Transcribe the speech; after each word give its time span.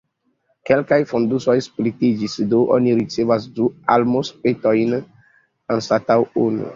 Kelkaj 0.67 0.97
fondusoj 1.09 1.53
splitiĝis, 1.65 2.37
do 2.53 2.61
oni 2.77 2.95
ricevas 3.01 3.45
du 3.59 3.67
almozpetojn 3.97 4.97
anstataŭ 5.77 6.17
unu. 6.45 6.67